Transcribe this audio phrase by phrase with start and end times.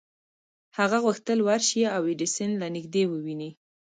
[0.77, 3.49] هغه غوښتل ورشي او ایډېسن له نږدې وويني.